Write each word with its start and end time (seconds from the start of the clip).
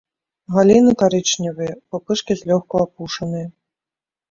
Галіны 0.55 0.91
карычневыя, 1.01 1.77
пупышкі 1.93 2.39
злёгку 2.41 2.75
апушаныя. 2.87 3.47